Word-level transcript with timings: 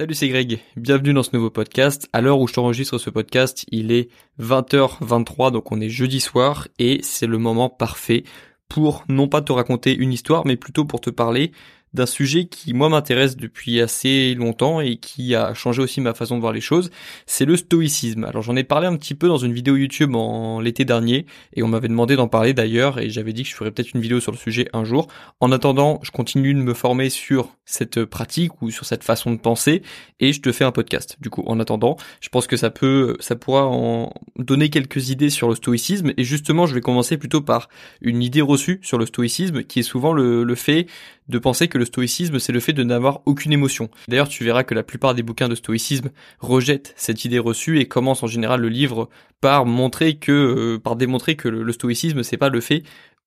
Salut, 0.00 0.14
c'est 0.14 0.28
Greg. 0.30 0.60
Bienvenue 0.78 1.12
dans 1.12 1.22
ce 1.22 1.36
nouveau 1.36 1.50
podcast. 1.50 2.08
À 2.14 2.22
l'heure 2.22 2.40
où 2.40 2.48
je 2.48 2.54
t'enregistre 2.54 2.96
ce 2.96 3.10
podcast, 3.10 3.66
il 3.70 3.92
est 3.92 4.08
20h23, 4.40 5.52
donc 5.52 5.70
on 5.72 5.80
est 5.82 5.90
jeudi 5.90 6.20
soir 6.20 6.68
et 6.78 7.00
c'est 7.02 7.26
le 7.26 7.36
moment 7.36 7.68
parfait 7.68 8.24
pour 8.70 9.04
non 9.10 9.28
pas 9.28 9.42
te 9.42 9.52
raconter 9.52 9.94
une 9.94 10.14
histoire, 10.14 10.46
mais 10.46 10.56
plutôt 10.56 10.86
pour 10.86 11.02
te 11.02 11.10
parler 11.10 11.52
d'un 11.92 12.06
sujet 12.06 12.46
qui 12.46 12.72
moi 12.72 12.88
m'intéresse 12.88 13.36
depuis 13.36 13.80
assez 13.80 14.34
longtemps 14.34 14.80
et 14.80 14.96
qui 14.96 15.34
a 15.34 15.54
changé 15.54 15.82
aussi 15.82 16.00
ma 16.00 16.14
façon 16.14 16.36
de 16.36 16.40
voir 16.40 16.52
les 16.52 16.60
choses, 16.60 16.90
c'est 17.26 17.44
le 17.44 17.56
stoïcisme. 17.56 18.24
Alors 18.24 18.42
j'en 18.42 18.56
ai 18.56 18.64
parlé 18.64 18.86
un 18.86 18.96
petit 18.96 19.14
peu 19.14 19.28
dans 19.28 19.38
une 19.38 19.52
vidéo 19.52 19.76
YouTube 19.76 20.14
en 20.14 20.60
l'été 20.60 20.84
dernier 20.84 21.26
et 21.54 21.62
on 21.62 21.68
m'avait 21.68 21.88
demandé 21.88 22.16
d'en 22.16 22.28
parler 22.28 22.54
d'ailleurs 22.54 22.98
et 22.98 23.10
j'avais 23.10 23.32
dit 23.32 23.42
que 23.42 23.48
je 23.48 23.54
ferais 23.54 23.70
peut-être 23.70 23.92
une 23.94 24.00
vidéo 24.00 24.20
sur 24.20 24.32
le 24.32 24.38
sujet 24.38 24.68
un 24.72 24.84
jour. 24.84 25.08
En 25.40 25.50
attendant, 25.52 25.98
je 26.02 26.10
continue 26.10 26.54
de 26.54 26.60
me 26.60 26.74
former 26.74 27.10
sur 27.10 27.56
cette 27.64 28.04
pratique 28.04 28.62
ou 28.62 28.70
sur 28.70 28.84
cette 28.84 29.04
façon 29.04 29.32
de 29.32 29.38
penser 29.38 29.82
et 30.20 30.32
je 30.32 30.40
te 30.40 30.52
fais 30.52 30.64
un 30.64 30.72
podcast. 30.72 31.16
Du 31.20 31.30
coup, 31.30 31.42
en 31.46 31.58
attendant, 31.60 31.96
je 32.20 32.28
pense 32.28 32.46
que 32.46 32.56
ça 32.56 32.70
peut 32.70 33.16
ça 33.20 33.36
pourra 33.36 33.66
en 33.66 34.12
donner 34.36 34.70
quelques 34.70 35.10
idées 35.10 35.30
sur 35.30 35.48
le 35.48 35.54
stoïcisme 35.54 36.12
et 36.16 36.24
justement, 36.24 36.66
je 36.66 36.74
vais 36.74 36.80
commencer 36.80 37.16
plutôt 37.16 37.40
par 37.40 37.68
une 38.00 38.22
idée 38.22 38.42
reçue 38.42 38.80
sur 38.82 38.98
le 38.98 39.06
stoïcisme 39.06 39.64
qui 39.64 39.80
est 39.80 39.84
souvent 39.84 40.12
le, 40.12 40.44
le 40.44 40.54
fait 40.54 40.86
de 41.30 41.38
penser 41.38 41.68
que 41.68 41.78
le 41.78 41.84
stoïcisme, 41.84 42.38
c'est 42.38 42.52
le 42.52 42.60
fait 42.60 42.72
de 42.72 42.84
n'avoir 42.84 43.20
aucune 43.26 43.52
émotion. 43.52 43.88
D'ailleurs, 44.08 44.28
tu 44.28 44.44
verras 44.44 44.64
que 44.64 44.74
la 44.74 44.82
plupart 44.82 45.14
des 45.14 45.22
bouquins 45.22 45.48
de 45.48 45.54
stoïcisme 45.54 46.10
rejettent 46.40 46.92
cette 46.96 47.24
idée 47.24 47.38
reçue 47.38 47.80
et 47.80 47.86
commencent 47.86 48.22
en 48.22 48.26
général 48.26 48.60
le 48.60 48.68
livre 48.68 49.08
par 49.40 49.64
montrer 49.64 50.16
que, 50.16 50.32
euh, 50.32 50.78
par 50.78 50.96
démontrer 50.96 51.36
que 51.36 51.48
le, 51.48 51.62
le 51.62 51.72
stoïcisme, 51.72 52.22
c'est 52.22 52.36
pas 52.36 52.50
le 52.50 52.60
fait 52.60 52.82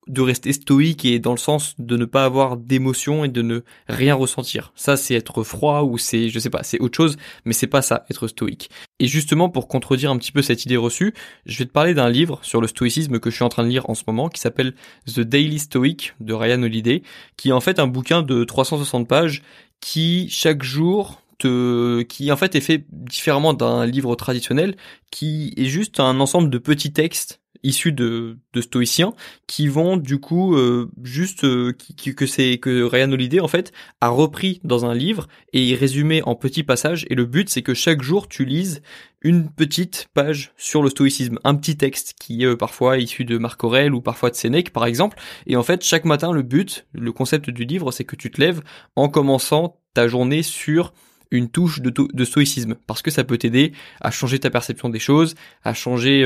de 0.08 0.22
rester 0.22 0.54
stoïque 0.54 1.06
et 1.06 1.20
dans 1.20 1.32
le 1.32 1.38
sens 1.38 1.76
de 1.78 1.98
ne 1.98 2.06
pas 2.06 2.26
avoir 2.26 2.58
d'émotion 2.58 3.24
et 3.24 3.30
de 3.30 3.42
ne 3.42 3.62
rien 3.88 4.16
ressentir. 4.16 4.72
Ça, 4.76 4.98
c'est 4.98 5.14
être 5.14 5.44
froid 5.44 5.84
ou 5.84 5.98
c'est, 5.98 6.30
je 6.30 6.40
sais 6.40 6.50
pas, 6.50 6.64
c'est 6.64 6.80
autre 6.80 6.96
chose, 6.96 7.18
mais 7.46 7.54
c'est 7.54 7.68
pas 7.68 7.82
ça, 7.82 8.06
être 8.10 8.28
stoïque. 8.28 8.70
Et 9.00 9.08
justement, 9.08 9.50
pour 9.50 9.68
contredire 9.68 10.12
un 10.12 10.18
petit 10.18 10.32
peu 10.32 10.42
cette 10.42 10.66
idée 10.66 10.78
reçue, 10.78 11.14
je 11.46 11.60
vais 11.60 11.66
te 11.66 11.72
parler 11.72 11.94
d'un 11.94 12.10
livre 12.10 12.40
sur 12.42 12.62
le 12.62 12.68
stoïcisme 12.68 13.20
que 13.20 13.30
je 13.30 13.36
suis 13.36 13.46
en 13.46 13.50
train 13.50 13.64
de 13.64 13.70
lire 13.70 13.90
en 13.90 13.96
ce 13.96 14.04
moment, 14.08 14.30
qui 14.30 14.42
s'appelle 14.42 14.74
The 15.08 15.22
Daily 15.22 15.60
Stoic 15.60 16.14
de 16.20 16.34
Ryan 16.34 16.64
Holiday, 16.64 17.04
qui 17.38 17.50
est 17.50 17.54
en 17.54 17.62
fait 17.62 17.80
un 17.80 17.88
bouquin 17.88 18.22
de 18.22 18.44
360 18.44 19.08
pages 19.08 19.42
qui, 19.80 20.30
chaque 20.30 20.64
jour, 20.64 21.22
te, 21.38 22.02
qui 22.04 22.32
en 22.32 22.38
fait 22.38 22.56
est 22.56 22.62
fait 22.62 22.86
différemment 22.92 23.54
d'un 23.54 23.86
livre 23.86 24.16
traditionnel, 24.16 24.76
qui 25.12 25.54
est 25.58 25.66
juste 25.66 26.00
un 26.00 26.20
ensemble 26.20 26.50
de 26.50 26.58
petits 26.58 26.94
textes 26.94 27.42
issus 27.64 27.94
de, 27.94 28.38
de 28.54 28.62
stoïciens 28.62 29.14
qui 29.48 29.68
vont 29.68 29.98
du 29.98 30.20
coup 30.20 30.56
euh, 30.56 30.92
juste 31.04 31.46
euh, 31.46 31.74
qui, 31.74 32.14
que 32.14 32.26
c'est 32.26 32.58
que 32.58 32.84
Ryan 32.84 33.12
Holiday 33.12 33.40
en 33.40 33.48
fait 33.48 33.72
a 34.02 34.10
repris 34.10 34.60
dans 34.64 34.86
un 34.86 34.94
livre 34.94 35.28
et 35.54 35.74
résumé 35.76 36.22
en 36.24 36.36
petits 36.36 36.64
passages. 36.64 37.06
Et 37.10 37.16
le 37.16 37.26
but 37.26 37.50
c'est 37.50 37.62
que 37.62 37.74
chaque 37.74 38.02
jour 38.02 38.28
tu 38.28 38.46
lises 38.46 38.82
une 39.22 39.50
petite 39.50 40.10
page 40.14 40.52
sur 40.58 40.84
le 40.84 40.90
stoïcisme, 40.90 41.40
un 41.46 41.56
petit 41.56 41.78
texte 41.78 42.16
qui 42.20 42.44
est 42.44 42.48
euh, 42.48 42.58
parfois 42.58 42.98
issu 42.98 43.24
de 43.26 43.38
Marc 43.38 43.64
Aurèle 43.64 43.94
ou 43.94 44.02
parfois 44.02 44.30
de 44.30 44.36
Sénèque 44.36 44.72
par 44.72 44.86
exemple. 44.86 45.18
Et 45.48 45.56
en 45.56 45.64
fait 45.64 45.84
chaque 45.84 46.06
matin 46.06 46.32
le 46.32 46.44
but, 46.44 46.86
le 46.94 47.12
concept 47.12 47.50
du 47.50 47.64
livre 47.64 47.92
c'est 47.92 48.04
que 48.04 48.16
tu 48.16 48.30
te 48.30 48.42
lèves 48.42 48.62
en 48.96 49.08
commençant 49.08 49.80
ta 49.94 50.08
journée 50.08 50.44
sur 50.44 50.94
une 51.32 51.50
touche 51.50 51.82
de, 51.82 51.90
de, 51.90 52.26
stoïcisme. 52.26 52.76
Parce 52.86 53.02
que 53.02 53.10
ça 53.10 53.24
peut 53.24 53.40
t'aider 53.40 53.74
à 54.02 54.12
changer 54.12 54.40
ta 54.40 54.52
perception 54.52 54.90
des 54.90 55.00
choses, 55.00 55.34
à 55.64 55.74
changer 55.74 56.24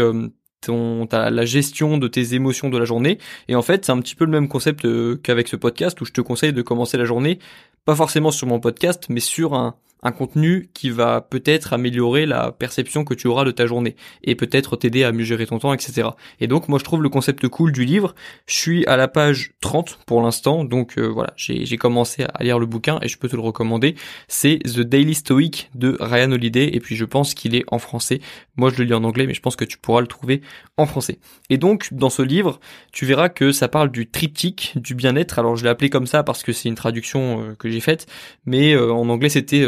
ton 0.61 1.07
la 1.11 1.45
gestion 1.45 1.97
de 1.97 2.07
tes 2.07 2.33
émotions 2.33 2.69
de 2.69 2.77
la 2.77 2.85
journée. 2.85 3.17
Et 3.47 3.55
en 3.55 3.61
fait 3.61 3.85
c'est 3.85 3.91
un 3.91 3.99
petit 3.99 4.15
peu 4.15 4.25
le 4.25 4.31
même 4.31 4.47
concept 4.47 4.85
euh, 4.85 5.19
qu'avec 5.21 5.47
ce 5.47 5.55
podcast 5.55 5.99
où 6.01 6.05
je 6.05 6.11
te 6.11 6.21
conseille 6.21 6.53
de 6.53 6.61
commencer 6.61 6.97
la 6.97 7.05
journée 7.05 7.39
pas 7.85 7.95
forcément 7.95 8.31
sur 8.31 8.47
mon 8.47 8.59
podcast 8.59 9.05
mais 9.09 9.19
sur 9.19 9.53
un 9.53 9.75
un 10.03 10.11
contenu 10.11 10.69
qui 10.73 10.89
va 10.89 11.21
peut-être 11.21 11.73
améliorer 11.73 12.25
la 12.25 12.51
perception 12.51 13.03
que 13.03 13.13
tu 13.13 13.27
auras 13.27 13.45
de 13.45 13.51
ta 13.51 13.65
journée 13.65 13.95
et 14.23 14.35
peut-être 14.35 14.75
t'aider 14.75 15.03
à 15.03 15.11
mieux 15.11 15.23
gérer 15.23 15.47
ton 15.47 15.59
temps, 15.59 15.73
etc. 15.73 16.09
Et 16.39 16.47
donc 16.47 16.67
moi 16.67 16.79
je 16.79 16.83
trouve 16.83 17.01
le 17.01 17.09
concept 17.09 17.47
cool 17.47 17.71
du 17.71 17.85
livre. 17.85 18.15
Je 18.45 18.55
suis 18.55 18.85
à 18.85 18.97
la 18.97 19.07
page 19.07 19.53
30 19.61 19.99
pour 20.05 20.21
l'instant, 20.21 20.63
donc 20.63 20.97
euh, 20.97 21.07
voilà, 21.07 21.33
j'ai 21.35 21.77
commencé 21.77 22.25
à 22.33 22.43
lire 22.43 22.59
le 22.59 22.65
bouquin 22.65 22.99
et 23.01 23.07
je 23.07 23.17
peux 23.17 23.27
te 23.27 23.35
le 23.35 23.41
recommander. 23.41 23.95
C'est 24.27 24.59
The 24.59 24.81
Daily 24.81 25.15
Stoic 25.15 25.69
de 25.75 25.97
Ryan 25.99 26.31
Holiday 26.31 26.69
et 26.73 26.79
puis 26.79 26.95
je 26.95 27.05
pense 27.05 27.33
qu'il 27.33 27.55
est 27.55 27.63
en 27.67 27.79
français. 27.79 28.19
Moi 28.55 28.69
je 28.69 28.77
le 28.77 28.83
lis 28.85 28.93
en 28.93 29.03
anglais 29.03 29.27
mais 29.27 29.33
je 29.33 29.41
pense 29.41 29.55
que 29.55 29.65
tu 29.65 29.77
pourras 29.77 30.01
le 30.01 30.07
trouver 30.07 30.41
en 30.77 30.85
français. 30.85 31.19
Et 31.49 31.57
donc 31.57 31.89
dans 31.91 32.09
ce 32.09 32.21
livre, 32.21 32.59
tu 32.91 33.05
verras 33.05 33.29
que 33.29 33.51
ça 33.51 33.67
parle 33.67 33.91
du 33.91 34.09
triptyque 34.09 34.73
du 34.75 34.95
bien-être. 34.95 35.39
Alors 35.39 35.55
je 35.55 35.63
l'ai 35.63 35.69
appelé 35.69 35.89
comme 35.89 36.07
ça 36.07 36.23
parce 36.23 36.43
que 36.43 36.51
c'est 36.51 36.69
une 36.69 36.75
traduction 36.75 37.41
euh, 37.41 37.55
que 37.55 37.69
j'ai 37.69 37.79
faite, 37.79 38.05
mais 38.45 38.73
euh, 38.73 38.91
en 38.91 39.09
anglais 39.09 39.29
c'était 39.29 39.63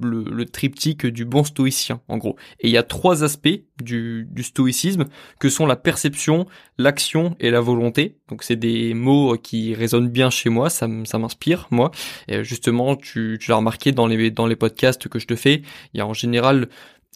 le, 0.00 0.44
triptyque 0.44 1.06
du 1.06 1.24
bon 1.24 1.44
stoïcien, 1.44 2.00
en 2.08 2.18
gros. 2.18 2.36
Et 2.60 2.68
il 2.68 2.72
y 2.72 2.76
a 2.76 2.82
trois 2.82 3.24
aspects 3.24 3.62
du, 3.82 4.26
stoïcisme 4.42 5.04
que 5.38 5.48
sont 5.48 5.66
la 5.66 5.76
perception, 5.76 6.46
l'action 6.78 7.36
et 7.40 7.50
la 7.50 7.60
volonté. 7.60 8.18
Donc 8.28 8.42
c'est 8.42 8.56
des 8.56 8.94
mots 8.94 9.36
qui 9.36 9.74
résonnent 9.74 10.10
bien 10.10 10.30
chez 10.30 10.50
moi, 10.50 10.70
ça, 10.70 10.86
m'inspire, 10.86 11.68
moi. 11.70 11.90
Et 12.28 12.44
justement, 12.44 12.96
tu, 12.96 13.38
l'as 13.48 13.56
remarqué 13.56 13.92
dans 13.92 14.06
les, 14.06 14.30
dans 14.30 14.46
les 14.46 14.56
podcasts 14.56 15.08
que 15.08 15.18
je 15.18 15.26
te 15.26 15.36
fais, 15.36 15.62
il 15.94 15.98
y 15.98 16.00
a 16.00 16.06
en 16.06 16.14
général 16.14 16.68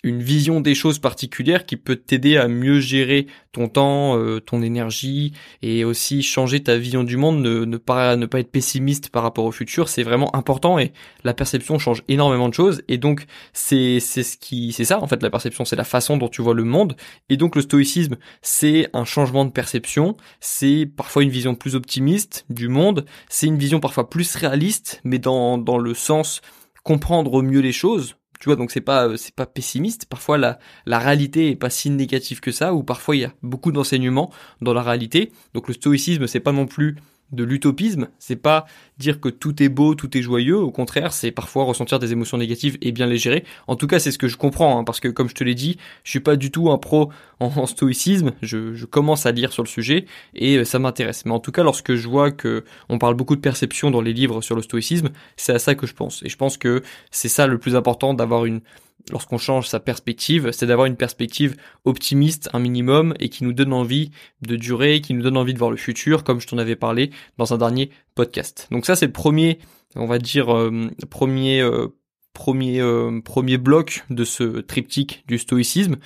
une 0.05 0.23
vision 0.23 0.61
des 0.61 0.75
choses 0.75 0.99
particulières 0.99 1.65
qui 1.65 1.77
peut 1.77 1.97
t'aider 1.97 2.37
à 2.37 2.49
mieux 2.49 2.81
gérer 2.81 3.27
ton 3.53 3.69
temps, 3.69 4.19
euh, 4.19 4.41
ton 4.41 4.61
énergie 4.63 5.33
et 5.63 5.85
aussi 5.85 6.23
changer 6.23 6.63
ta 6.63 6.77
vision 6.77 7.03
du 7.03 7.17
monde, 7.17 7.41
ne, 7.41 7.65
ne, 7.65 7.77
pas 7.79 8.17
ne 8.17 8.27
pas 8.27 8.41
être 8.41 8.51
pessimiste 8.51 9.09
par 9.09 9.23
rapport 9.23 9.47
au 9.47 9.53
futur, 9.53 9.89
c'est 9.89 10.03
vraiment 10.03 10.35
important 10.37 10.79
et 10.79 10.93
la 11.25 11.33
perception 11.33 11.79
change 11.79 12.03
énormément 12.09 12.49
de 12.49 12.55
choses 12.55 12.83
et 12.89 12.99
donc 12.99 13.25
c'est 13.55 13.99
c'est 14.01 14.23
ce 14.23 14.37
qui 14.37 14.73
c'est 14.73 14.85
ça 14.85 15.03
en 15.03 15.07
fait 15.07 15.23
la 15.23 15.31
perception, 15.31 15.65
c'est 15.65 15.77
la 15.77 15.85
façon 15.85 16.19
dont 16.19 16.29
tu 16.29 16.43
vois 16.43 16.55
le 16.55 16.65
monde 16.65 16.95
et 17.31 17.37
donc 17.39 17.57
le 17.57 17.63
stoïcisme, 17.63 18.17
c'est 18.43 18.89
un 18.93 19.05
changement 19.05 19.47
de 19.47 19.51
perception, 19.51 20.17
c'est 20.41 20.87
parfois 20.87 21.23
une 21.23 21.31
vision 21.31 21.55
plus 21.55 21.75
optimiste 21.75 22.45
du 22.51 22.69
monde, 22.69 23.07
c'est 23.29 23.47
une 23.47 23.59
vision 23.59 23.81
parfois 23.81 24.11
plus 24.11 24.37
réaliste 24.37 25.01
mais 25.05 25.19
dans 25.19 25.57
dans 25.57 25.79
le 25.79 25.95
sens 25.95 26.43
comprendre 26.85 27.43
mieux 27.43 27.61
les 27.61 27.73
choses 27.73 28.17
tu 28.39 28.49
vois, 28.49 28.57
donc 28.57 28.71
c'est 28.71 28.81
pas 28.81 29.17
c'est 29.17 29.35
pas 29.35 29.47
pessimiste. 29.47 30.07
Parfois 30.07 30.39
la 30.39 30.59
la 30.87 30.99
réalité 30.99 31.51
est 31.51 31.57
pas 31.57 31.71
si 31.71 31.91
négative 31.91 32.41
que 32.41 32.53
ça, 32.53 32.75
ou 32.75 32.83
parfois 32.83 33.17
il 33.17 33.21
y 33.23 33.25
a 33.25 33.33
beaucoup 33.43 33.73
d'enseignements 33.73 34.33
dans 34.61 34.75
la 34.75 34.83
réalité. 34.83 35.33
Donc 35.55 35.69
le 35.69 35.75
stoïcisme 35.75 36.27
c'est 36.27 36.41
pas 36.41 36.53
non 36.53 36.67
plus 36.67 36.97
de 37.33 37.45
l'utopisme, 37.45 38.09
c'est 38.19 38.37
pas 38.37 38.67
dire 38.99 39.21
que 39.21 39.29
tout 39.29 39.63
est 39.63 39.69
beau, 39.69 39.95
tout 39.95 40.17
est 40.17 40.23
joyeux, 40.23 40.57
au 40.57 40.71
contraire, 40.71 41.13
c'est 41.13 41.31
parfois 41.31 41.65
ressentir 41.65 41.99
des 41.99 42.13
émotions 42.13 42.39
négatives 42.39 42.79
et 42.81 42.93
bien 42.93 43.07
les 43.07 43.19
gérer. 43.19 43.45
En 43.67 43.77
tout 43.77 43.87
cas, 43.87 43.99
c'est 43.99 44.11
ce 44.11 44.19
que 44.19 44.29
je 44.29 44.37
comprends, 44.37 44.79
hein, 44.79 44.85
parce 44.85 45.01
que 45.01 45.09
comme 45.09 45.29
je 45.29 45.35
te 45.35 45.45
l'ai 45.45 45.55
dit, 45.55 45.77
je 46.05 46.11
suis 46.11 46.21
pas 46.21 46.37
du 46.37 46.51
tout 46.51 46.71
un 46.71 46.79
pro 46.79 47.11
en, 47.41 47.67
stoïcisme, 47.67 48.33
je, 48.43 48.75
je, 48.75 48.87
commence 48.87 49.27
à 49.27 49.33
lire 49.33 49.53
sur 49.53 49.63
le 49.63 49.69
sujet 49.69 50.07
et 50.35 50.57
euh, 50.57 50.65
ça 50.65 50.79
m'intéresse. 50.79 51.27
Mais 51.27 51.33
en 51.33 51.41
tout 51.41 51.53
cas, 51.53 51.63
lorsque 51.63 51.95
je 51.95 52.09
vois 52.09 52.31
que 52.31 52.65
on 52.89 52.99
parle 52.99 53.15
beaucoup 53.15 53.37
de 53.37 53.41
perception 53.41 53.91
dans 53.91 54.01
les 54.01 54.15
livres 54.15 54.41
sur 54.41 54.57
le 54.57 54.63
stoïcisme, 54.63 55.11
c'est 55.37 55.53
à 55.53 55.59
ça 55.59 55.75
que 55.75 55.87
je 55.87 55.95
pense. 55.95 56.23
Et 56.23 56.29
je 56.29 56.37
pense 56.37 56.57
que 56.57 56.83
c'est 57.11 57.29
ça 57.29 57.47
le 57.47 57.59
plus 57.59 57.77
important 57.77 58.15
d'avoir 58.15 58.47
une 58.47 58.61
lorsqu'on 59.11 59.39
change 59.39 59.69
sa 59.69 59.81
perspective, 59.81 60.51
c'est 60.53 60.67
d'avoir 60.67 60.87
une 60.87 60.97
perspective 60.97 61.57
optimiste 61.85 62.49
un 62.53 62.59
minimum 62.59 63.15
et 63.21 63.29
qui 63.29 63.45
nous 63.45 63.53
donne 63.53 63.73
envie 63.73 64.11
de 64.43 64.57
durer, 64.57 65.01
qui 65.01 65.15
nous 65.15 65.23
donne 65.23 65.37
envie 65.37 65.55
de 65.55 65.59
voir 65.59 65.71
le 65.71 65.77
futur, 65.77 66.25
comme 66.25 66.41
je 66.41 66.47
t'en 66.47 66.59
avais 66.59 66.77
parlé 66.77 67.11
dans 67.39 67.55
un 67.55 67.59
dernier 67.59 67.91
podcast. 68.17 68.67
Donc 68.73 68.85
ça 68.85 68.97
c'est 68.97 69.07
le 69.07 69.13
premier, 69.13 69.61
on 69.95 70.07
va 70.07 70.19
dire 70.19 70.53
euh, 70.53 70.91
premier 71.09 71.61
euh, 71.61 71.87
premier 72.33 72.81
euh, 72.81 73.21
premier 73.21 73.59
bloc 73.59 74.05
de 74.11 74.25
ce 74.25 74.61
triptyque 74.61 75.23
du 75.29 75.39
stoïcisme. 75.39 75.97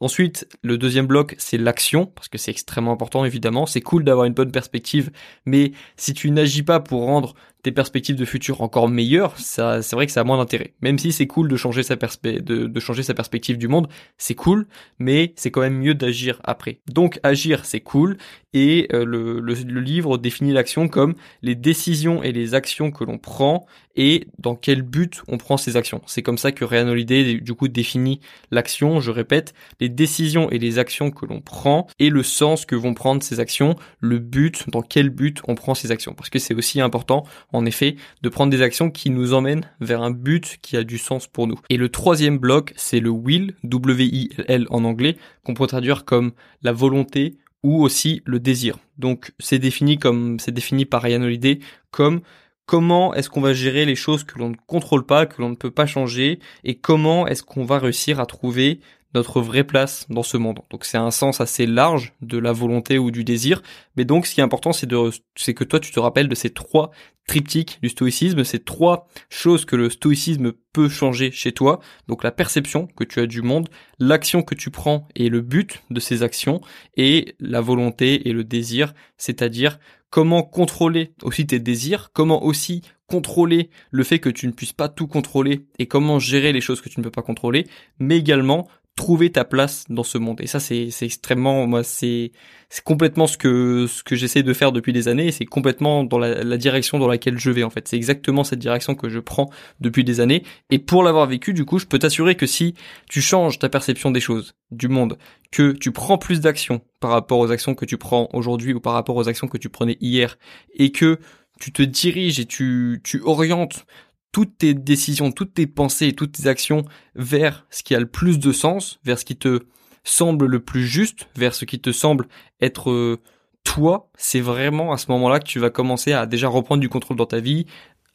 Ensuite, 0.00 0.46
le 0.62 0.76
deuxième 0.76 1.06
bloc, 1.06 1.34
c'est 1.38 1.56
l'action, 1.56 2.06
parce 2.06 2.28
que 2.28 2.36
c'est 2.36 2.50
extrêmement 2.50 2.92
important, 2.92 3.24
évidemment. 3.24 3.64
C'est 3.64 3.80
cool 3.80 4.04
d'avoir 4.04 4.26
une 4.26 4.34
bonne 4.34 4.50
perspective, 4.50 5.10
mais 5.46 5.72
si 5.96 6.12
tu 6.12 6.30
n'agis 6.30 6.64
pas 6.64 6.80
pour 6.80 7.04
rendre 7.04 7.34
tes 7.64 7.72
perspectives 7.72 8.14
de 8.14 8.24
futur 8.26 8.60
encore 8.60 8.88
meilleures, 8.88 9.38
ça, 9.38 9.80
c'est 9.80 9.96
vrai 9.96 10.04
que 10.06 10.12
ça 10.12 10.20
a 10.20 10.24
moins 10.24 10.36
d'intérêt. 10.36 10.74
Même 10.82 10.98
si 10.98 11.12
c'est 11.12 11.26
cool 11.26 11.48
de 11.48 11.56
changer 11.56 11.82
sa 11.82 11.96
perspe 11.96 12.26
de 12.26 12.80
changer 12.80 13.02
sa 13.02 13.14
perspective 13.14 13.56
du 13.56 13.68
monde, 13.68 13.88
c'est 14.18 14.34
cool, 14.34 14.66
mais 14.98 15.32
c'est 15.34 15.50
quand 15.50 15.62
même 15.62 15.78
mieux 15.78 15.94
d'agir 15.94 16.40
après. 16.44 16.80
Donc 16.86 17.18
agir, 17.22 17.64
c'est 17.64 17.80
cool, 17.80 18.18
et 18.54 18.86
euh, 18.92 19.04
le, 19.04 19.40
le, 19.40 19.54
le, 19.54 19.80
livre 19.80 20.16
définit 20.16 20.52
l'action 20.52 20.88
comme 20.88 21.14
les 21.42 21.56
décisions 21.56 22.22
et 22.22 22.32
les 22.32 22.54
actions 22.54 22.92
que 22.92 23.02
l'on 23.02 23.18
prend 23.18 23.66
et 23.96 24.26
dans 24.38 24.54
quel 24.54 24.82
but 24.82 25.22
on 25.28 25.38
prend 25.38 25.56
ces 25.56 25.76
actions. 25.76 26.00
C'est 26.06 26.22
comme 26.22 26.38
ça 26.38 26.52
que 26.52 26.64
Ryan 26.64 26.88
Holiday 26.88 27.40
du 27.40 27.54
coup 27.54 27.68
définit 27.68 28.20
l'action. 28.50 29.00
Je 29.00 29.10
répète, 29.10 29.54
les 29.80 29.88
décisions 29.88 30.50
et 30.50 30.58
les 30.58 30.78
actions 30.78 31.10
que 31.10 31.26
l'on 31.26 31.40
prend 31.40 31.88
et 31.98 32.10
le 32.10 32.22
sens 32.22 32.64
que 32.64 32.76
vont 32.76 32.94
prendre 32.94 33.22
ces 33.22 33.40
actions, 33.40 33.76
le 34.00 34.18
but, 34.18 34.70
dans 34.70 34.82
quel 34.82 35.10
but 35.10 35.40
on 35.48 35.56
prend 35.56 35.74
ces 35.74 35.90
actions. 35.90 36.14
Parce 36.14 36.30
que 36.30 36.38
c'est 36.38 36.54
aussi 36.54 36.80
important 36.80 37.24
en 37.54 37.64
effet, 37.64 37.96
de 38.22 38.28
prendre 38.28 38.50
des 38.50 38.62
actions 38.62 38.90
qui 38.90 39.10
nous 39.10 39.32
emmènent 39.32 39.70
vers 39.80 40.02
un 40.02 40.10
but 40.10 40.58
qui 40.60 40.76
a 40.76 40.84
du 40.84 40.98
sens 40.98 41.26
pour 41.26 41.46
nous. 41.46 41.58
Et 41.70 41.76
le 41.76 41.88
troisième 41.88 42.38
bloc, 42.38 42.72
c'est 42.76 43.00
le 43.00 43.10
will, 43.10 43.54
W-I-L 43.62 44.66
en 44.70 44.84
anglais, 44.84 45.16
qu'on 45.44 45.54
peut 45.54 45.66
traduire 45.66 46.04
comme 46.04 46.32
la 46.62 46.72
volonté 46.72 47.36
ou 47.62 47.82
aussi 47.82 48.22
le 48.26 48.40
désir. 48.40 48.78
Donc 48.98 49.32
c'est 49.38 49.58
défini 49.58 49.98
comme 49.98 50.38
c'est 50.38 50.52
défini 50.52 50.84
par 50.84 51.02
Ryan 51.02 51.22
Holiday 51.22 51.60
comme 51.90 52.20
comment 52.66 53.14
est-ce 53.14 53.30
qu'on 53.30 53.40
va 53.40 53.52
gérer 53.52 53.84
les 53.84 53.94
choses 53.94 54.24
que 54.24 54.38
l'on 54.38 54.50
ne 54.50 54.56
contrôle 54.66 55.06
pas, 55.06 55.26
que 55.26 55.40
l'on 55.40 55.50
ne 55.50 55.54
peut 55.54 55.70
pas 55.70 55.86
changer, 55.86 56.38
et 56.64 56.74
comment 56.74 57.26
est-ce 57.26 57.42
qu'on 57.42 57.64
va 57.64 57.78
réussir 57.78 58.20
à 58.20 58.26
trouver 58.26 58.80
notre 59.14 59.40
vraie 59.40 59.64
place 59.64 60.06
dans 60.10 60.22
ce 60.22 60.36
monde. 60.36 60.60
Donc 60.70 60.84
c'est 60.84 60.98
un 60.98 61.10
sens 61.10 61.40
assez 61.40 61.66
large 61.66 62.12
de 62.20 62.38
la 62.38 62.52
volonté 62.52 62.98
ou 62.98 63.10
du 63.10 63.24
désir, 63.24 63.62
mais 63.96 64.04
donc 64.04 64.26
ce 64.26 64.34
qui 64.34 64.40
est 64.40 64.44
important 64.44 64.72
c'est 64.72 64.86
de 64.86 65.10
c'est 65.36 65.54
que 65.54 65.64
toi 65.64 65.80
tu 65.80 65.92
te 65.92 66.00
rappelles 66.00 66.28
de 66.28 66.34
ces 66.34 66.50
trois 66.50 66.90
triptyques 67.26 67.78
du 67.82 67.88
stoïcisme, 67.88 68.44
ces 68.44 68.58
trois 68.58 69.08
choses 69.30 69.64
que 69.64 69.76
le 69.76 69.88
stoïcisme 69.90 70.52
peut 70.72 70.88
changer 70.88 71.30
chez 71.30 71.52
toi. 71.52 71.80
Donc 72.08 72.22
la 72.22 72.32
perception 72.32 72.86
que 72.96 73.04
tu 73.04 73.20
as 73.20 73.26
du 73.26 73.42
monde, 73.42 73.68
l'action 73.98 74.42
que 74.42 74.54
tu 74.54 74.70
prends 74.70 75.08
et 75.14 75.28
le 75.28 75.40
but 75.40 75.82
de 75.90 76.00
ces 76.00 76.22
actions 76.22 76.60
et 76.96 77.34
la 77.40 77.60
volonté 77.60 78.28
et 78.28 78.32
le 78.32 78.44
désir, 78.44 78.92
c'est-à-dire 79.16 79.78
comment 80.10 80.42
contrôler 80.42 81.12
aussi 81.22 81.46
tes 81.46 81.58
désirs, 81.58 82.10
comment 82.12 82.44
aussi 82.44 82.82
contrôler 83.06 83.70
le 83.90 84.04
fait 84.04 84.18
que 84.18 84.28
tu 84.28 84.46
ne 84.46 84.52
puisses 84.52 84.72
pas 84.72 84.88
tout 84.88 85.06
contrôler 85.06 85.66
et 85.78 85.86
comment 85.86 86.18
gérer 86.18 86.52
les 86.52 86.60
choses 86.60 86.80
que 86.80 86.88
tu 86.88 87.00
ne 87.00 87.04
peux 87.04 87.10
pas 87.10 87.22
contrôler, 87.22 87.66
mais 87.98 88.18
également 88.18 88.68
trouver 88.96 89.30
ta 89.30 89.44
place 89.44 89.84
dans 89.88 90.04
ce 90.04 90.18
monde. 90.18 90.40
Et 90.40 90.46
ça, 90.46 90.60
c'est, 90.60 90.88
extrêmement, 91.02 91.66
moi, 91.66 91.82
c'est, 91.82 92.30
c'est 92.68 92.84
complètement 92.84 93.26
ce 93.26 93.36
que, 93.36 93.86
ce 93.88 94.04
que 94.04 94.14
j'essaie 94.14 94.44
de 94.44 94.52
faire 94.52 94.70
depuis 94.70 94.92
des 94.92 95.08
années. 95.08 95.32
C'est 95.32 95.46
complètement 95.46 96.04
dans 96.04 96.18
la, 96.18 96.44
la, 96.44 96.56
direction 96.56 96.98
dans 96.98 97.08
laquelle 97.08 97.38
je 97.38 97.50
vais, 97.50 97.64
en 97.64 97.70
fait. 97.70 97.88
C'est 97.88 97.96
exactement 97.96 98.44
cette 98.44 98.60
direction 98.60 98.94
que 98.94 99.08
je 99.08 99.18
prends 99.18 99.50
depuis 99.80 100.04
des 100.04 100.20
années. 100.20 100.44
Et 100.70 100.78
pour 100.78 101.02
l'avoir 101.02 101.26
vécu, 101.26 101.54
du 101.54 101.64
coup, 101.64 101.78
je 101.78 101.86
peux 101.86 101.98
t'assurer 101.98 102.36
que 102.36 102.46
si 102.46 102.74
tu 103.10 103.20
changes 103.20 103.58
ta 103.58 103.68
perception 103.68 104.12
des 104.12 104.20
choses, 104.20 104.54
du 104.70 104.88
monde, 104.88 105.18
que 105.50 105.72
tu 105.72 105.92
prends 105.92 106.18
plus 106.18 106.40
d'actions 106.40 106.80
par 107.00 107.10
rapport 107.10 107.38
aux 107.38 107.50
actions 107.50 107.74
que 107.74 107.84
tu 107.84 107.96
prends 107.96 108.28
aujourd'hui 108.32 108.74
ou 108.74 108.80
par 108.80 108.92
rapport 108.92 109.16
aux 109.16 109.28
actions 109.28 109.48
que 109.48 109.58
tu 109.58 109.68
prenais 109.68 109.96
hier, 110.00 110.38
et 110.74 110.90
que 110.90 111.18
tu 111.60 111.72
te 111.72 111.82
diriges 111.82 112.40
et 112.40 112.46
tu, 112.46 113.00
tu 113.04 113.20
orientes 113.22 113.86
toutes 114.34 114.58
tes 114.58 114.74
décisions, 114.74 115.30
toutes 115.30 115.54
tes 115.54 115.68
pensées 115.68 116.12
toutes 116.12 116.32
tes 116.32 116.48
actions 116.48 116.84
vers 117.14 117.66
ce 117.70 117.84
qui 117.84 117.94
a 117.94 118.00
le 118.00 118.06
plus 118.06 118.40
de 118.40 118.50
sens, 118.50 118.98
vers 119.04 119.16
ce 119.16 119.24
qui 119.24 119.36
te 119.36 119.60
semble 120.02 120.46
le 120.46 120.58
plus 120.58 120.84
juste, 120.88 121.28
vers 121.36 121.54
ce 121.54 121.64
qui 121.64 121.78
te 121.78 121.92
semble 121.92 122.26
être 122.60 122.90
euh, 122.90 123.20
toi, 123.62 124.10
c'est 124.16 124.40
vraiment 124.40 124.92
à 124.92 124.98
ce 124.98 125.10
moment-là 125.12 125.38
que 125.38 125.46
tu 125.46 125.60
vas 125.60 125.70
commencer 125.70 126.12
à 126.12 126.26
déjà 126.26 126.48
reprendre 126.48 126.80
du 126.80 126.88
contrôle 126.88 127.16
dans 127.16 127.26
ta 127.26 127.38
vie, 127.38 127.66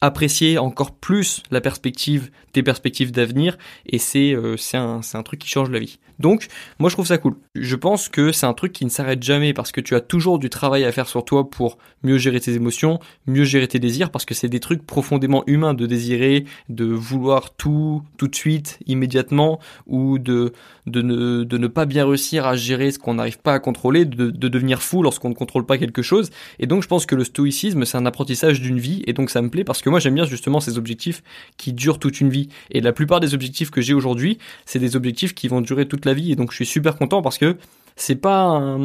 apprécier 0.01 0.57
encore 0.57 0.95
plus 0.95 1.43
la 1.51 1.61
perspective, 1.61 2.31
tes 2.53 2.63
perspectives 2.63 3.11
d'avenir, 3.11 3.57
et 3.85 3.97
c'est 3.97 4.33
euh, 4.33 4.55
un, 4.73 5.01
un 5.13 5.23
truc 5.23 5.39
qui 5.39 5.49
change 5.49 5.69
la 5.69 5.79
vie. 5.79 5.99
Donc, 6.19 6.47
moi 6.79 6.89
je 6.89 6.95
trouve 6.95 7.07
ça 7.07 7.17
cool. 7.17 7.35
Je 7.55 7.75
pense 7.77 8.09
que 8.09 8.33
c'est 8.33 8.45
un 8.45 8.53
truc 8.53 8.73
qui 8.73 8.83
ne 8.83 8.89
s'arrête 8.89 9.23
jamais 9.23 9.53
parce 9.53 9.71
que 9.71 9.79
tu 9.79 9.95
as 9.95 10.01
toujours 10.01 10.37
du 10.37 10.49
travail 10.49 10.83
à 10.83 10.91
faire 10.91 11.07
sur 11.07 11.23
toi 11.23 11.49
pour 11.49 11.77
mieux 12.03 12.17
gérer 12.17 12.41
tes 12.41 12.53
émotions, 12.53 12.99
mieux 13.25 13.45
gérer 13.45 13.67
tes 13.67 13.79
désirs, 13.79 14.11
parce 14.11 14.25
que 14.25 14.33
c'est 14.33 14.49
des 14.49 14.59
trucs 14.59 14.85
profondément 14.85 15.43
humains 15.47 15.73
de 15.73 15.85
désirer, 15.85 16.45
de 16.67 16.85
vouloir 16.85 17.55
tout 17.55 18.03
tout 18.17 18.27
de 18.27 18.35
suite, 18.35 18.79
immédiatement, 18.85 19.59
ou 19.87 20.19
de 20.19 20.51
de 20.87 21.01
ne, 21.01 21.43
de 21.43 21.57
ne 21.57 21.67
pas 21.67 21.85
bien 21.85 22.05
réussir 22.05 22.47
à 22.47 22.55
gérer 22.55 22.91
ce 22.91 22.99
qu'on 22.99 23.13
n'arrive 23.13 23.39
pas 23.39 23.53
à 23.53 23.59
contrôler, 23.59 24.05
de 24.05 24.29
devenir 24.31 24.81
fou 24.81 25.03
lorsqu'on 25.03 25.29
ne 25.29 25.35
contrôle 25.35 25.65
pas 25.65 25.77
quelque 25.77 26.01
chose. 26.01 26.31
Et 26.59 26.67
donc 26.67 26.83
je 26.83 26.87
pense 26.87 27.05
que 27.05 27.15
le 27.15 27.23
stoïcisme 27.23 27.85
c'est 27.85 27.97
un 27.97 28.05
apprentissage 28.05 28.59
d'une 28.59 28.79
vie, 28.79 29.03
et 29.07 29.13
donc 29.13 29.29
ça 29.29 29.41
me 29.41 29.49
plaît 29.49 29.63
parce 29.63 29.81
que 29.81 29.88
moi 29.89 29.99
j'aime 29.99 30.15
bien 30.15 30.25
justement 30.25 30.59
ces 30.59 30.77
objectifs 30.77 31.23
qui 31.57 31.73
durent 31.73 31.99
toute 31.99 32.21
une 32.21 32.29
vie. 32.29 32.49
Et 32.71 32.81
la 32.81 32.93
plupart 32.93 33.19
des 33.19 33.33
objectifs 33.33 33.71
que 33.71 33.81
j'ai 33.81 33.93
aujourd'hui, 33.93 34.37
c'est 34.65 34.79
des 34.79 34.95
objectifs 34.95 35.33
qui 35.33 35.47
vont 35.47 35.61
durer 35.61 35.87
toute 35.87 36.05
la 36.05 36.13
vie. 36.13 36.31
Et 36.31 36.35
donc 36.35 36.51
je 36.51 36.55
suis 36.55 36.65
super 36.65 36.95
content 36.95 37.21
parce 37.21 37.37
que 37.37 37.57
c'est 37.95 38.15
pas, 38.15 38.77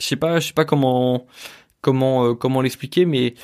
je 0.00 0.06
sais 0.06 0.16
pas, 0.16 0.40
je 0.40 0.48
sais 0.48 0.52
pas 0.54 0.64
comment 0.64 1.26
comment 1.80 2.24
euh, 2.24 2.34
comment 2.34 2.62
l'expliquer, 2.62 3.04
mais 3.04 3.34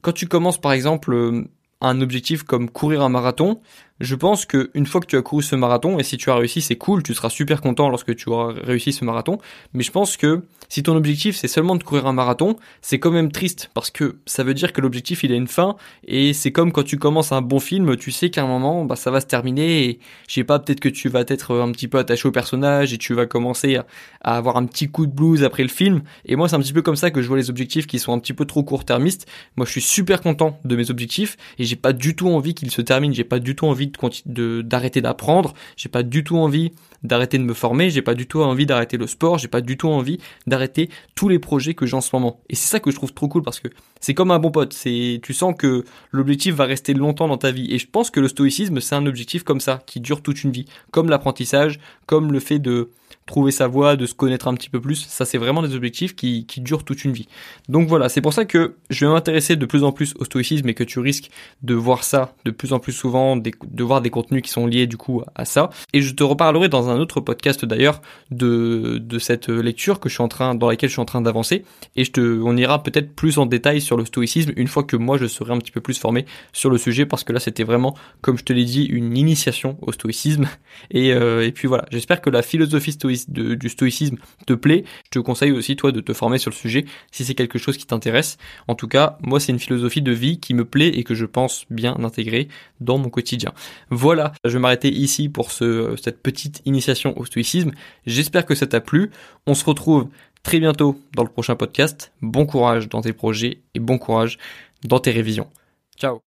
quand 0.00 0.12
tu 0.12 0.26
commences 0.26 0.60
par 0.60 0.72
exemple 0.72 1.12
euh, 1.12 1.44
un 1.80 2.00
objectif 2.00 2.42
comme 2.42 2.70
courir 2.70 3.02
un 3.02 3.08
marathon, 3.08 3.60
je 4.00 4.14
pense 4.14 4.46
que 4.46 4.70
une 4.74 4.86
fois 4.86 5.00
que 5.00 5.06
tu 5.06 5.16
as 5.16 5.22
couru 5.22 5.42
ce 5.42 5.56
marathon, 5.56 5.98
et 5.98 6.02
si 6.02 6.16
tu 6.16 6.30
as 6.30 6.34
réussi, 6.34 6.60
c'est 6.60 6.76
cool, 6.76 7.02
tu 7.02 7.14
seras 7.14 7.30
super 7.30 7.60
content 7.60 7.88
lorsque 7.88 8.14
tu 8.16 8.28
auras 8.28 8.52
réussi 8.52 8.92
ce 8.92 9.04
marathon. 9.04 9.38
Mais 9.74 9.82
je 9.82 9.92
pense 9.92 10.16
que 10.16 10.42
si 10.72 10.82
ton 10.82 10.96
objectif 10.96 11.36
c'est 11.36 11.48
seulement 11.48 11.76
de 11.76 11.82
courir 11.82 12.06
un 12.06 12.14
marathon, 12.14 12.56
c'est 12.80 12.98
quand 12.98 13.10
même 13.10 13.30
triste 13.30 13.70
parce 13.74 13.90
que 13.90 14.16
ça 14.24 14.42
veut 14.42 14.54
dire 14.54 14.72
que 14.72 14.80
l'objectif 14.80 15.22
il 15.22 15.30
a 15.30 15.34
une 15.34 15.46
fin 15.46 15.76
et 16.06 16.32
c'est 16.32 16.50
comme 16.50 16.72
quand 16.72 16.82
tu 16.82 16.98
commences 16.98 17.30
un 17.30 17.42
bon 17.42 17.60
film, 17.60 17.94
tu 17.98 18.10
sais 18.10 18.30
qu'à 18.30 18.42
un 18.42 18.46
moment 18.46 18.86
bah 18.86 18.96
ça 18.96 19.10
va 19.10 19.20
se 19.20 19.26
terminer 19.26 19.84
et 19.84 19.98
je 20.28 20.32
sais 20.32 20.44
pas 20.44 20.58
peut-être 20.58 20.80
que 20.80 20.88
tu 20.88 21.10
vas 21.10 21.24
être 21.28 21.54
un 21.56 21.70
petit 21.72 21.88
peu 21.88 21.98
attaché 21.98 22.26
au 22.26 22.32
personnage 22.32 22.94
et 22.94 22.96
tu 22.96 23.12
vas 23.12 23.26
commencer 23.26 23.76
à, 23.76 24.36
avoir 24.36 24.56
un 24.56 24.64
petit 24.64 24.88
coup 24.88 25.04
de 25.04 25.12
blues 25.12 25.44
après 25.44 25.62
le 25.62 25.68
film. 25.68 26.00
Et 26.24 26.36
moi 26.36 26.48
c'est 26.48 26.56
un 26.56 26.60
petit 26.60 26.72
peu 26.72 26.80
comme 26.80 26.96
ça 26.96 27.10
que 27.10 27.20
je 27.20 27.28
vois 27.28 27.36
les 27.36 27.50
objectifs 27.50 27.86
qui 27.86 27.98
sont 27.98 28.14
un 28.14 28.18
petit 28.18 28.32
peu 28.32 28.46
trop 28.46 28.62
court-termistes. 28.62 29.26
Moi 29.56 29.66
je 29.66 29.72
suis 29.72 29.82
super 29.82 30.22
content 30.22 30.58
de 30.64 30.74
mes 30.74 30.90
objectifs 30.90 31.36
et 31.58 31.64
j'ai 31.64 31.76
pas 31.76 31.92
du 31.92 32.16
tout 32.16 32.28
envie 32.28 32.54
qu'ils 32.54 32.70
se 32.70 32.80
terminent, 32.80 33.12
j'ai 33.12 33.24
pas 33.24 33.40
du 33.40 33.54
tout 33.54 33.66
envie 33.66 33.81
d'arrêter 34.26 35.00
d'apprendre, 35.00 35.54
j'ai 35.76 35.88
pas 35.88 36.02
du 36.02 36.24
tout 36.24 36.36
envie 36.36 36.72
d'arrêter 37.02 37.38
de 37.38 37.42
me 37.42 37.54
former, 37.54 37.90
j'ai 37.90 38.02
pas 38.02 38.14
du 38.14 38.26
tout 38.26 38.42
envie 38.42 38.66
d'arrêter 38.66 38.96
le 38.96 39.06
sport, 39.06 39.38
j'ai 39.38 39.48
pas 39.48 39.60
du 39.60 39.76
tout 39.76 39.88
envie 39.88 40.18
d'arrêter 40.46 40.88
tous 41.14 41.28
les 41.28 41.38
projets 41.38 41.74
que 41.74 41.86
j'ai 41.86 41.96
en 41.96 42.00
ce 42.00 42.10
moment. 42.12 42.40
Et 42.48 42.54
c'est 42.54 42.68
ça 42.68 42.80
que 42.80 42.90
je 42.90 42.96
trouve 42.96 43.12
trop 43.12 43.28
cool 43.28 43.42
parce 43.42 43.60
que 43.60 43.68
c'est 44.00 44.14
comme 44.14 44.30
un 44.30 44.38
bon 44.38 44.50
pote, 44.50 44.72
c'est 44.72 45.20
tu 45.22 45.34
sens 45.34 45.54
que 45.56 45.84
l'objectif 46.10 46.54
va 46.54 46.64
rester 46.64 46.94
longtemps 46.94 47.28
dans 47.28 47.38
ta 47.38 47.50
vie. 47.50 47.72
Et 47.72 47.78
je 47.78 47.88
pense 47.88 48.10
que 48.10 48.20
le 48.20 48.28
stoïcisme 48.28 48.80
c'est 48.80 48.94
un 48.94 49.06
objectif 49.06 49.42
comme 49.42 49.60
ça 49.60 49.82
qui 49.86 50.00
dure 50.00 50.22
toute 50.22 50.44
une 50.44 50.52
vie, 50.52 50.66
comme 50.90 51.08
l'apprentissage, 51.08 51.80
comme 52.06 52.32
le 52.32 52.40
fait 52.40 52.58
de 52.58 52.90
trouver 53.26 53.52
sa 53.52 53.66
voie, 53.66 53.96
de 53.96 54.06
se 54.06 54.14
connaître 54.14 54.48
un 54.48 54.54
petit 54.54 54.70
peu 54.70 54.80
plus. 54.80 55.06
Ça, 55.06 55.24
c'est 55.24 55.38
vraiment 55.38 55.62
des 55.62 55.74
objectifs 55.74 56.14
qui, 56.14 56.46
qui 56.46 56.60
durent 56.60 56.84
toute 56.84 57.04
une 57.04 57.12
vie. 57.12 57.28
Donc 57.68 57.88
voilà, 57.88 58.08
c'est 58.08 58.20
pour 58.20 58.32
ça 58.32 58.44
que 58.44 58.76
je 58.90 59.06
vais 59.06 59.12
m'intéresser 59.12 59.56
de 59.56 59.66
plus 59.66 59.84
en 59.84 59.92
plus 59.92 60.14
au 60.18 60.24
stoïcisme 60.24 60.68
et 60.68 60.74
que 60.74 60.84
tu 60.84 60.98
risques 60.98 61.30
de 61.62 61.74
voir 61.74 62.04
ça 62.04 62.34
de 62.44 62.50
plus 62.50 62.72
en 62.72 62.78
plus 62.78 62.92
souvent, 62.92 63.36
de 63.36 63.84
voir 63.84 64.00
des 64.00 64.10
contenus 64.10 64.42
qui 64.42 64.50
sont 64.50 64.66
liés 64.66 64.86
du 64.86 64.96
coup 64.96 65.22
à 65.34 65.44
ça. 65.44 65.70
Et 65.92 66.02
je 66.02 66.14
te 66.14 66.22
reparlerai 66.22 66.68
dans 66.68 66.88
un 66.88 66.98
autre 66.98 67.20
podcast 67.20 67.64
d'ailleurs 67.64 68.00
de, 68.30 68.98
de 69.00 69.18
cette 69.18 69.48
lecture 69.48 70.00
que 70.00 70.08
je 70.08 70.14
suis 70.14 70.22
en 70.22 70.28
train, 70.28 70.54
dans 70.54 70.68
laquelle 70.68 70.88
je 70.88 70.94
suis 70.94 71.02
en 71.02 71.06
train 71.06 71.20
d'avancer. 71.20 71.64
Et 71.96 72.04
je 72.04 72.12
te, 72.12 72.40
on 72.42 72.56
ira 72.56 72.82
peut-être 72.82 73.14
plus 73.14 73.38
en 73.38 73.46
détail 73.46 73.80
sur 73.80 73.96
le 73.96 74.04
stoïcisme 74.04 74.52
une 74.56 74.68
fois 74.68 74.82
que 74.84 74.96
moi 74.96 75.16
je 75.18 75.26
serai 75.26 75.52
un 75.52 75.58
petit 75.58 75.70
peu 75.70 75.80
plus 75.80 75.98
formé 75.98 76.26
sur 76.52 76.70
le 76.70 76.78
sujet 76.78 77.06
parce 77.06 77.24
que 77.24 77.32
là 77.32 77.40
c'était 77.40 77.64
vraiment, 77.64 77.96
comme 78.20 78.38
je 78.38 78.44
te 78.44 78.52
l'ai 78.52 78.64
dit, 78.64 78.84
une 78.84 79.16
initiation 79.16 79.78
au 79.82 79.92
stoïcisme. 79.92 80.48
Et, 80.90 81.12
euh, 81.12 81.46
et 81.46 81.52
puis 81.52 81.68
voilà, 81.68 81.84
j'espère 81.90 82.20
que 82.20 82.30
la 82.30 82.42
philosophie 82.42 82.92
du 83.28 83.68
stoïcisme 83.68 84.16
te 84.46 84.52
plaît, 84.52 84.84
je 85.04 85.10
te 85.10 85.18
conseille 85.18 85.52
aussi 85.52 85.76
toi 85.76 85.92
de 85.92 86.00
te 86.00 86.12
former 86.12 86.38
sur 86.38 86.50
le 86.50 86.56
sujet 86.56 86.84
si 87.10 87.24
c'est 87.24 87.34
quelque 87.34 87.58
chose 87.58 87.76
qui 87.76 87.86
t'intéresse. 87.86 88.38
En 88.68 88.74
tout 88.74 88.88
cas, 88.88 89.18
moi 89.22 89.40
c'est 89.40 89.52
une 89.52 89.58
philosophie 89.58 90.02
de 90.02 90.12
vie 90.12 90.40
qui 90.40 90.54
me 90.54 90.64
plaît 90.64 90.88
et 90.88 91.04
que 91.04 91.14
je 91.14 91.26
pense 91.26 91.64
bien 91.70 91.96
intégrer 92.02 92.48
dans 92.80 92.98
mon 92.98 93.10
quotidien. 93.10 93.52
Voilà, 93.90 94.32
je 94.44 94.50
vais 94.50 94.58
m'arrêter 94.58 94.90
ici 94.90 95.28
pour 95.28 95.52
ce, 95.52 95.94
cette 96.02 96.22
petite 96.22 96.62
initiation 96.64 97.18
au 97.18 97.24
stoïcisme. 97.24 97.72
J'espère 98.06 98.46
que 98.46 98.54
ça 98.54 98.66
t'a 98.66 98.80
plu. 98.80 99.10
On 99.46 99.54
se 99.54 99.64
retrouve 99.64 100.08
très 100.42 100.58
bientôt 100.58 101.00
dans 101.14 101.22
le 101.22 101.30
prochain 101.30 101.56
podcast. 101.56 102.12
Bon 102.20 102.46
courage 102.46 102.88
dans 102.88 103.00
tes 103.00 103.12
projets 103.12 103.62
et 103.74 103.80
bon 103.80 103.98
courage 103.98 104.38
dans 104.84 104.98
tes 104.98 105.10
révisions. 105.10 105.48
Ciao 105.96 106.20